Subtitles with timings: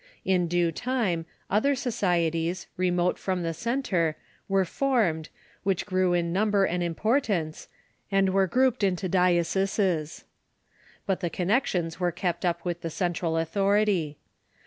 [0.25, 4.15] In due time other societies, remote from the centre,
[4.49, 5.29] were formed,
[5.61, 7.67] which grew in number and importance,
[8.11, 10.23] and were grouped into dioceses.
[11.05, 14.17] But the connections were kept up with the cen tral authority.